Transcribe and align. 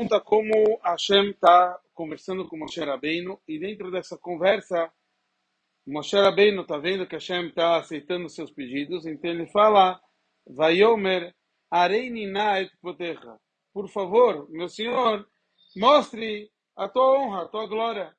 conta 0.00 0.18
como 0.18 0.80
Hashem 0.82 1.28
está 1.30 1.78
conversando 1.92 2.48
com 2.48 2.56
Moshe 2.56 2.80
Rabbeinu 2.80 3.38
e 3.46 3.58
dentro 3.58 3.90
dessa 3.90 4.16
conversa 4.16 4.90
Moshe 5.86 6.16
Rabbeinu 6.16 6.62
está 6.62 6.78
vendo 6.78 7.06
que 7.06 7.16
Hashem 7.16 7.48
está 7.48 7.76
aceitando 7.76 8.26
seus 8.30 8.50
pedidos, 8.50 9.04
então 9.04 9.30
ele 9.30 9.46
fala 9.48 10.00
Vayomer 10.46 11.34
Areinina 11.70 12.62
et 12.62 12.70
Potecha 12.80 13.38
por 13.74 13.90
favor, 13.90 14.48
meu 14.50 14.70
senhor, 14.70 15.28
mostre 15.76 16.50
a 16.74 16.88
tua 16.88 17.18
honra, 17.18 17.42
a 17.42 17.48
tua 17.48 17.66
glória. 17.66 18.16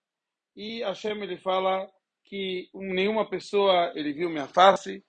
E 0.56 0.84
Hashem 0.84 1.20
ele 1.24 1.38
fala 1.38 1.90
que 2.26 2.70
nenhuma 2.76 3.28
pessoa 3.28 3.92
ele 3.96 4.14
viu 4.14 4.30
minha 4.30 4.48
face 4.48 5.04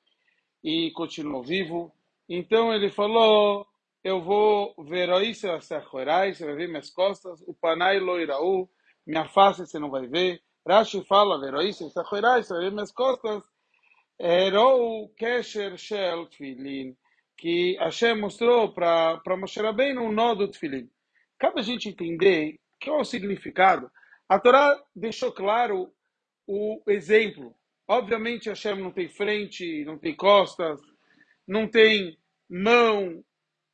e 0.65 0.91
continuou 0.93 1.43
vivo. 1.43 1.93
Então 2.27 2.73
ele 2.75 2.91
falou 2.91 3.67
eu 4.05 4.21
vou 4.21 4.75
ver 4.85 5.09
isso, 5.23 5.47
você 5.47 5.79
vai 6.45 6.55
ver 6.57 6.69
minhas 6.69 6.91
costas, 6.91 7.43
o 7.47 7.55
panai 7.55 8.01
loiraú, 8.01 8.69
minha 9.07 9.29
face 9.29 9.67
você 9.67 9.79
não 9.79 9.91
vai 9.91 10.07
ver. 10.07 10.43
Rashi 10.67 11.05
fala, 11.05 11.41
veroísa, 11.41 11.89
você 11.89 12.03
vai 12.03 12.61
ver 12.61 12.73
minhas 12.73 12.93
costas. 12.93 13.43
Erou 14.19 15.09
kesher 15.17 15.77
shel 15.77 16.27
tfilin, 16.27 16.97
que 17.37 17.77
Hashem 17.79 18.21
mostrou 18.21 18.73
para 18.73 19.21
Moshe 19.37 19.61
Rabbeinu 19.61 20.03
um 20.03 20.13
nó 20.13 20.35
do 20.35 20.49
tefilin. 20.49 20.89
Cabe 21.39 21.61
a 21.61 21.63
gente 21.63 21.89
entender 21.89 22.61
qual 22.83 22.99
é 22.99 23.01
o 23.01 23.05
significado. 23.05 23.91
A 24.29 24.39
Torá 24.39 24.81
deixou 24.95 25.33
claro 25.33 25.93
o 26.47 26.81
exemplo. 26.89 27.55
Obviamente 27.89 28.49
Hashem 28.49 28.77
não 28.77 28.93
tem 28.93 29.09
frente, 29.09 29.85
não 29.85 29.99
tem 29.99 30.15
costas, 30.15 30.81
não 31.47 31.67
tem 31.69 32.17
mão, 32.49 33.25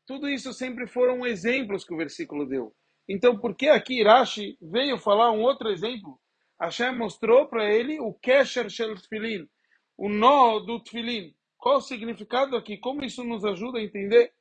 tudo 0.09 0.27
isso 0.27 0.55
sempre 0.55 0.87
foram 0.87 1.27
exemplos 1.27 1.85
que 1.85 1.93
o 1.93 1.97
versículo 1.99 2.47
deu. 2.49 2.75
Então, 3.07 3.39
por 3.39 3.55
que 3.55 3.69
aqui 3.69 4.03
Rashi 4.03 4.57
veio 4.61 4.97
falar 4.97 5.31
um 5.33 5.43
outro 5.43 5.69
exemplo? 5.69 6.19
Hashem 6.59 6.97
mostrou 6.97 7.47
para 7.47 7.71
ele 7.71 8.01
o 8.01 8.15
Kesher 8.15 8.71
Shel 8.71 8.95
Tfilin, 8.95 9.47
o 9.99 10.09
nó 10.09 10.61
do 10.61 10.83
Tfilin. 10.83 11.35
Qual 11.59 11.77
o 11.77 11.83
significado 11.83 12.57
aqui? 12.57 12.79
Como 12.79 13.05
isso 13.05 13.23
nos 13.23 13.45
ajuda 13.45 13.81
a 13.81 13.83
entender? 13.83 14.33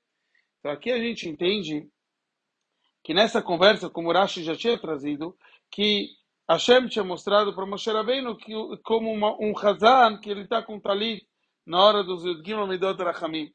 Então, 0.60 0.72
aqui 0.72 0.90
a 0.90 1.00
gente 1.00 1.28
entende 1.28 1.86
que 3.04 3.14
nessa 3.14 3.42
conversa, 3.42 3.90
como 3.90 4.14
Rashi 4.14 4.44
já 4.44 4.56
tinha 4.56 4.80
trazido, 4.80 5.38
que 5.70 6.08
Hashem 6.50 6.88
tinha 6.88 7.04
mostrado 7.04 7.54
para 7.54 7.66
Moshe 7.66 7.92
Rabbeinu 7.92 8.38
que, 8.38 8.54
como 8.86 9.12
uma, 9.12 9.36
um 9.38 9.54
Hazan, 9.58 10.18
que 10.22 10.30
ele 10.30 10.44
está 10.44 10.64
com 10.64 10.80
talit 10.80 11.28
na 11.66 11.84
hora 11.84 12.04
dos 12.06 12.24
Yudgim 12.24 12.54
Amidot 12.54 13.04
Rachamim. 13.04 13.52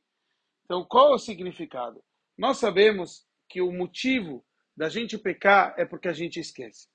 Então, 0.73 0.87
qual 0.87 1.13
é 1.13 1.15
o 1.17 1.19
significado? 1.19 2.03
Nós 2.35 2.57
sabemos 2.57 3.27
que 3.47 3.61
o 3.61 3.71
motivo 3.71 4.43
da 4.75 4.89
gente 4.89 5.19
pecar 5.19 5.75
é 5.77 5.85
porque 5.85 6.09
a 6.09 6.15
gente 6.15 6.41
esquece. 6.41 6.89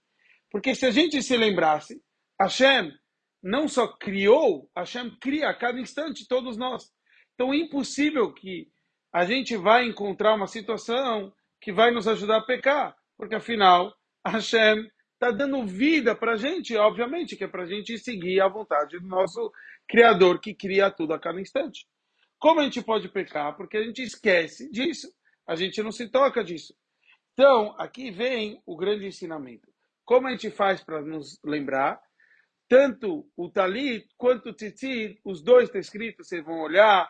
Porque 0.49 0.73
se 0.73 0.87
a 0.87 0.89
gente 0.89 1.21
se 1.21 1.37
lembrasse, 1.37 2.01
Hashem 2.41 2.91
não 3.39 3.67
só 3.67 3.87
criou, 3.87 4.67
Hashem 4.75 5.15
cria 5.21 5.49
a 5.49 5.53
cada 5.53 5.79
instante 5.79 6.27
todos 6.27 6.57
nós. 6.57 6.91
Então 7.35 7.53
é 7.53 7.57
impossível 7.57 8.33
que 8.33 8.67
a 9.13 9.25
gente 9.25 9.55
vai 9.55 9.85
encontrar 9.85 10.33
uma 10.33 10.47
situação 10.47 11.31
que 11.61 11.71
vai 11.71 11.91
nos 11.91 12.07
ajudar 12.07 12.37
a 12.37 12.45
pecar, 12.47 12.97
porque 13.15 13.35
afinal 13.35 13.95
Hashem 14.25 14.89
está 15.13 15.29
dando 15.29 15.67
vida 15.67 16.15
para 16.15 16.31
a 16.31 16.37
gente, 16.37 16.75
obviamente, 16.75 17.35
que 17.35 17.43
é 17.43 17.47
para 17.47 17.61
a 17.61 17.67
gente 17.67 17.95
seguir 17.99 18.41
a 18.41 18.47
vontade 18.47 18.97
do 18.97 19.05
nosso 19.05 19.51
Criador 19.87 20.41
que 20.41 20.55
cria 20.55 20.89
tudo 20.89 21.13
a 21.13 21.19
cada 21.19 21.39
instante. 21.39 21.85
Como 22.39 22.59
a 22.59 22.63
gente 22.63 22.81
pode 22.81 23.09
pecar? 23.09 23.55
Porque 23.55 23.77
a 23.77 23.83
gente 23.83 24.01
esquece 24.01 24.69
disso, 24.71 25.07
a 25.47 25.55
gente 25.55 25.81
não 25.81 25.91
se 25.91 26.07
toca 26.09 26.43
disso. 26.43 26.73
Então, 27.33 27.75
aqui 27.77 28.11
vem 28.11 28.61
o 28.65 28.75
grande 28.75 29.05
ensinamento. 29.05 29.67
Como 30.05 30.27
a 30.27 30.31
gente 30.31 30.49
faz 30.51 30.83
para 30.83 31.01
nos 31.01 31.39
lembrar? 31.43 31.99
Tanto 32.69 33.29
o 33.35 33.49
talit 33.49 34.07
quanto 34.17 34.49
o 34.49 34.53
tzitzit, 34.53 35.19
os 35.23 35.41
dois 35.41 35.65
estão 35.65 35.79
escritos, 35.79 36.27
vocês 36.27 36.43
vão 36.43 36.59
olhar, 36.59 37.09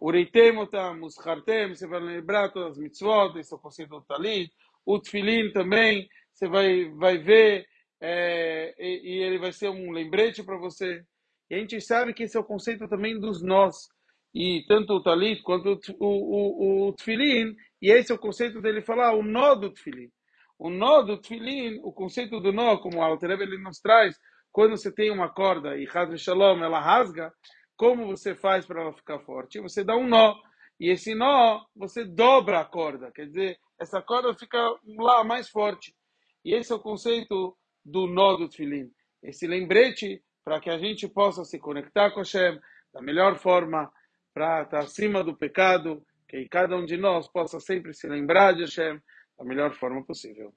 Ureitemotam, 0.00 1.02
os 1.02 1.18
hartem, 1.18 1.74
você 1.74 1.86
vai 1.86 2.00
lembrar 2.00 2.50
todas 2.50 2.72
as 2.72 2.78
mitzvot, 2.78 3.38
esse 3.38 3.52
é 3.52 3.56
o 3.56 3.60
conceito 3.60 3.90
do 3.90 4.02
talit. 4.02 4.52
O 4.84 4.98
tefilin 4.98 5.52
também, 5.52 6.08
você 6.32 6.48
vai, 6.48 6.90
vai 6.90 7.18
ver, 7.18 7.66
é, 8.00 8.74
e, 8.78 9.14
e, 9.14 9.22
ele 9.22 9.38
vai 9.38 9.52
ser 9.52 9.70
um 9.70 9.90
lembrete 9.90 10.42
para 10.42 10.58
você. 10.58 11.02
E 11.48 11.54
a 11.54 11.58
gente 11.58 11.80
sabe 11.80 12.12
que 12.12 12.24
esse 12.24 12.36
é 12.36 12.40
o 12.40 12.44
conceito 12.44 12.86
também 12.88 13.18
dos 13.18 13.42
nós 13.42 13.88
e 14.34 14.64
tanto 14.66 14.94
o 14.94 15.02
talit 15.02 15.42
quanto 15.42 15.78
o, 16.00 16.06
o, 16.06 16.88
o, 16.88 16.92
tefilin, 16.94 17.54
e 17.80 17.90
esse 17.90 18.10
é 18.10 18.14
o 18.14 18.18
conceito 18.18 18.60
dele 18.60 18.82
falar, 18.82 19.14
o 19.14 19.22
nó 19.22 19.54
do 19.54 19.70
tefilin. 19.70 20.10
O 20.58 20.70
nó 20.70 21.02
do 21.02 21.20
tefilin, 21.20 21.78
o 21.82 21.92
conceito 21.92 22.40
do 22.40 22.52
nó, 22.52 22.78
como 22.78 22.98
o 22.98 23.02
Alter 23.02 23.30
ele 23.30 23.58
nos 23.58 23.78
traz, 23.78 24.18
quando 24.50 24.76
você 24.76 24.92
tem 24.92 25.10
uma 25.10 25.28
corda 25.28 25.76
e 25.76 25.86
Hadr 25.86 26.16
Shalom 26.16 26.62
ela 26.64 26.80
rasga, 26.80 27.32
como 27.76 28.06
você 28.06 28.34
faz 28.34 28.66
para 28.66 28.82
ela 28.82 28.92
ficar 28.92 29.20
forte? 29.20 29.60
Você 29.60 29.84
dá 29.84 29.96
um 29.96 30.08
nó, 30.08 30.36
e 30.80 30.90
esse 30.90 31.14
nó, 31.14 31.64
você 31.74 32.04
dobra 32.04 32.60
a 32.60 32.64
corda, 32.64 33.12
quer 33.12 33.26
dizer, 33.26 33.58
essa 33.78 34.02
corda 34.02 34.34
fica 34.34 34.58
lá 34.98 35.22
mais 35.22 35.48
forte. 35.48 35.94
E 36.44 36.54
esse 36.54 36.72
é 36.72 36.74
o 36.74 36.80
conceito 36.80 37.56
do 37.84 38.06
nó 38.06 38.36
do 38.36 38.48
tefilin. 38.48 38.90
Esse 39.22 39.46
lembrete 39.46 40.22
para 40.44 40.60
que 40.60 40.70
a 40.70 40.78
gente 40.78 41.08
possa 41.08 41.44
se 41.44 41.58
conectar 41.58 42.10
com 42.10 42.20
Hashem 42.20 42.58
da 42.92 43.00
melhor 43.00 43.36
forma, 43.36 43.90
para 44.34 44.62
estar 44.62 44.80
acima 44.80 45.22
do 45.22 45.36
pecado, 45.36 46.04
que 46.28 46.48
cada 46.48 46.76
um 46.76 46.84
de 46.84 46.96
nós 46.96 47.28
possa 47.28 47.60
sempre 47.60 47.94
se 47.94 48.08
lembrar 48.08 48.52
de 48.52 48.62
Hashem 48.62 49.00
da 49.38 49.44
melhor 49.44 49.72
forma 49.74 50.04
possível. 50.04 50.52